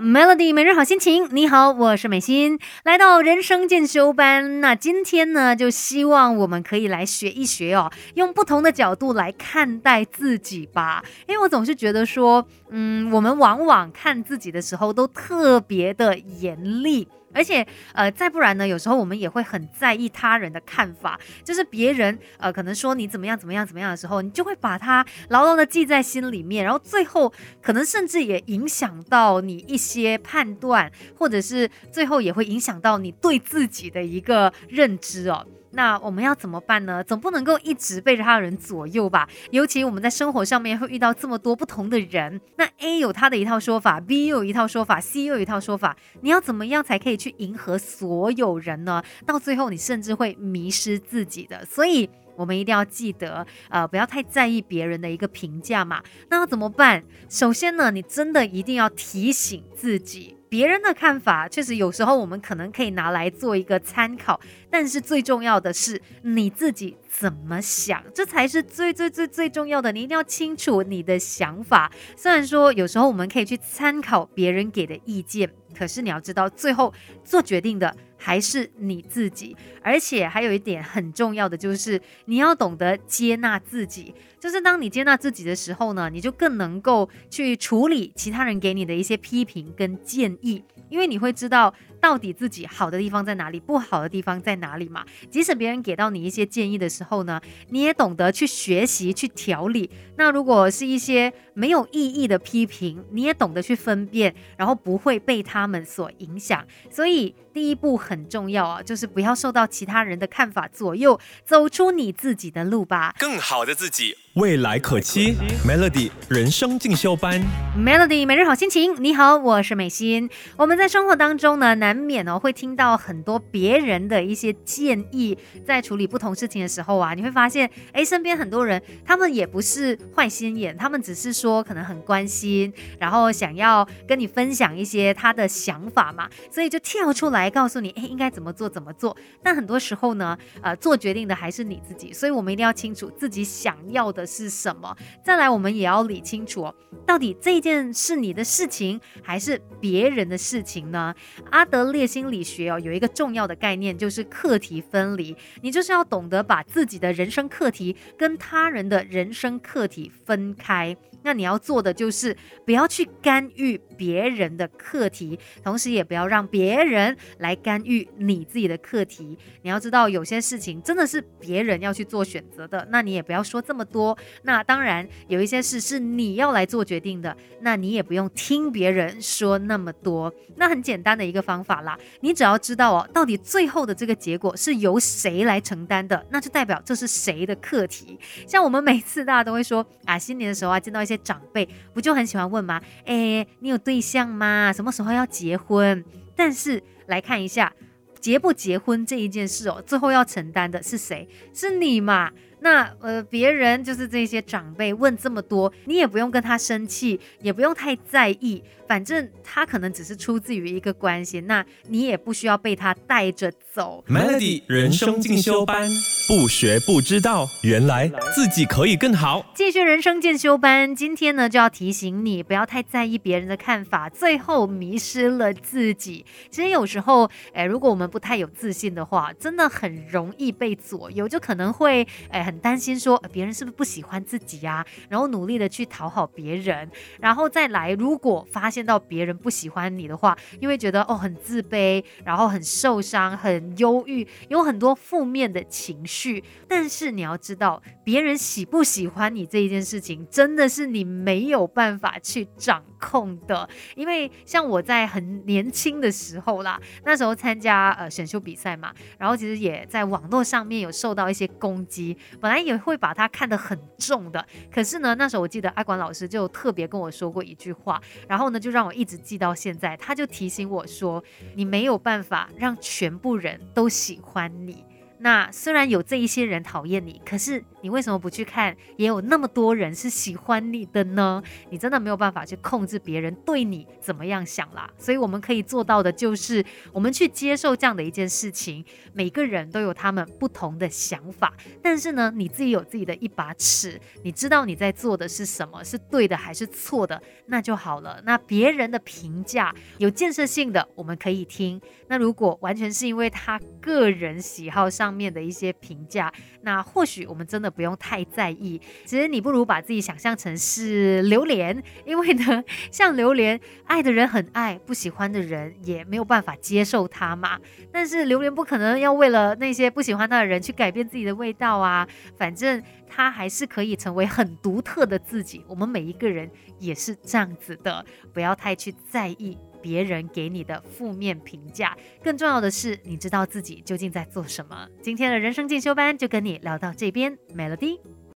[0.00, 4.62] Melody 每日好心情，你好，我是美心，来到人生进修班。
[4.62, 11.04] 那今天呢，就希望我们可以来学一学哦，用不同的角度来看待自己吧。
[11.28, 17.06] 因为我总是觉得说，嗯，我们往往看自己的时候都特别的严厉。
[17.32, 18.66] 而且，呃，再不然呢？
[18.66, 35.46] 有时候我们也会很在意他人的看法，就是别人呃可能说你怎么样怎么样怎么样的时候，你就会把它牢牢的记在心里面，然后最后可能甚至也影响到你一些判断，或者是最后也会影响到你对自己的一个认知哦。
[35.72, 37.02] 那我们要怎么办呢？
[37.04, 39.28] 总不能够一直被他人左右吧？
[39.50, 49.02] 尤其我们在生活上面会遇到这么多不同的人，那 A 有他的一套说法，B 又有一套说法，C 又有一套说法，你要怎么样才可以去迎合所有人呢？
[49.24, 51.64] 到最后你甚至会迷失自己的。
[51.64, 56.02] 所以，我们一定要记得，呃，不要太在意别人的一个评价嘛。
[56.28, 57.04] 那要怎么办？
[57.28, 60.36] 首先呢，你真的一定要提醒自己。
[60.50, 64.38] 别人的看法确实有时候我们可能可以拿来做一个参考，
[64.68, 69.90] 但是最重要的是你自己怎么想，这才是最最最最重要的。
[69.90, 71.90] 你一定要清楚你的想法。
[72.16, 76.94] 虽然说有时候我们可以去参考别人给的意见，可是你要知道，最后
[77.24, 79.56] 做决定的还是你自己。
[79.82, 84.14] 而且还有一点很重要的就是，你要懂得接纳自己。
[84.38, 91.74] 就是当你接纳自己的时候呢，你就更能够去处理其他人给你的一些批评跟建议，因为你会知道。
[92.00, 95.04] 到底自己好的地方在哪里，不好的地方在哪里嘛？
[95.30, 99.90] 即使别人给到你一些建议的时候呢，你也懂得去学习去调理。
[100.16, 106.64] 那如果是一些没有意义的批评，你也懂得去分辨，然后不会被他们所影响。
[106.90, 113.14] 所以第一步很重要啊，就是不要受到其他人的看法左右，走出你自己的路吧。
[113.18, 115.34] 更好的自己，未来可期。
[115.68, 117.38] Melody 人生进修班
[117.76, 118.94] ，Melody 每日好心情。
[119.02, 120.30] 你好，我是美心。
[120.56, 125.36] 我们在生活当中呢，难免哦会听到很多别人的一些建议，
[125.66, 139.14] 在处理不同事情的时候啊，你会发现，哎，身边很多人他们也不是坏心眼，他们只是说可能很关心，然后想要跟你分享一些他的想法嘛，所以就跳出来告诉你，哎，应该怎么做怎么做。
[139.42, 144.96] 但很多时候呢，呃，做决定的还是你自己，所以我们一定要清楚自己想要的是什么。
[145.22, 146.72] 再来，我们也要理清楚，
[147.04, 151.14] 到底这件是你的事情还是别人的事情呢？
[151.50, 151.90] 阿德。
[151.90, 155.36] 列心理学哦，有一个重要的概念就是课题分离。
[155.60, 160.96] 你就是要懂得把自己的人生课题跟他人的人生课题分开。
[161.22, 169.38] 那你要做的就是不要去干预别人的课题，同时也不要让别人来干预你自己的课题。
[169.62, 174.16] 你要知道，有些事情真的是别人要去做选择的，那你也不要说这么多。
[174.42, 180.32] 那当然，有一些事是你要来做决定的，那你也不用听别人说那么多。
[180.56, 188.18] 那很简单的一个方法啦，你只要知道哦，到底最后的这个结果是由谁来承担的，那就代表这是谁的课题。
[188.46, 192.80] 像我们每次大家都会说啊，新年的时候啊，见到一些长辈不就很喜欢问吗？
[193.04, 194.72] 哎，你有对象吗？
[194.72, 196.04] 什么时候要结婚？
[196.36, 197.72] 但是来看一下，
[198.20, 201.28] 结不结婚这一件事哦，最后要承担的是谁？
[201.52, 202.30] 是你嘛？
[202.60, 208.62] 那呃，别人就是这些长辈问这么多，你也不用跟他生气，也不用太在意。
[208.86, 214.04] 反正他可能只是出自于一个关系，那你也不需要被他带着走。
[214.08, 215.88] Melody 人生进修班，
[216.26, 219.46] 不学不知道，原来自己可以更好。
[219.54, 226.26] 继续人生进修班，今天呢就要提醒你，不要太在意别人的看法，最后迷失了自己。
[226.50, 236.90] 其实有时候，哎，如果我们不太有自信的话，真的很容易被左右，就可能会哎很担心说别人是不是不喜欢自己呀，然后努力的去讨好别人，
[237.20, 238.80] 然后再来，如果发现。
[238.90, 246.42] 到别人不喜欢你的话，因为觉得哦很自卑，然后很受伤、很忧郁，有很多负面的情绪。
[246.66, 253.68] 但是你要知道，别人喜不喜欢你这一件事情，真的是你没有办法去掌控的。
[253.94, 264.42] 因为像我在很年轻的时候啦，那时候参加呃选秀比赛嘛，然后其实也在网络上面有受到一些攻击，本来也会把它看得很重的。
[264.72, 268.70] 可是呢，那时候我记得阿管老师就特别跟我说过一句话，然后呢就。
[268.70, 271.20] 让我一直记到现在，他就提醒我说
[271.58, 274.84] ：“你没有办法让全部人都喜欢你。”
[275.20, 278.76] 那虽然有这一些人讨厌你，可是你为什么不去看？
[278.96, 281.42] 也有那么多人是喜欢你的呢？
[281.70, 284.90] 你真的没有办法去控制别人对你怎么样想啦。
[284.98, 288.84] 所以我们可以做到的就是，我们去接受这样的一件事情。
[289.12, 291.52] 每个人都有他们不同的想法，
[291.82, 298.22] 但是呢，你自己有自己的一把尺，你知道你在做的是什么，是对的还是错的，那就好了。
[298.24, 301.80] 那别人的评价有建设性的，我们可以听。
[302.08, 308.80] 那如果完全是因为他个人喜好上上面的一些评价，那或许我们真的不用太在意。
[309.04, 312.62] 其实你不如把自己想象成是榴莲，因为呢，
[312.92, 317.58] 像榴莲，爱的人很爱，不喜欢的人也没有办法接受它嘛。
[317.90, 322.06] 但是榴莲不可能要为了那些不喜欢它的人去改变自己的味道啊，
[322.36, 325.64] 反正它还是可以成为很独特的自己。
[325.66, 326.48] 我们每一个人
[326.78, 329.58] 也是这样子的，不要太去在意。
[329.80, 334.88] 别人给你的负面评价，更重要的是，你知道自己究竟在做什么。
[335.02, 338.19] 今天的人生进修班就跟你聊到这边，Melody。